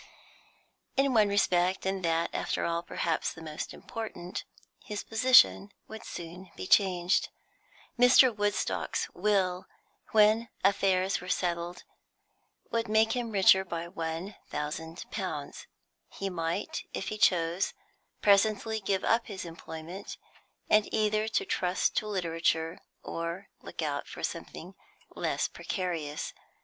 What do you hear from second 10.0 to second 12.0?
when affairs were settled,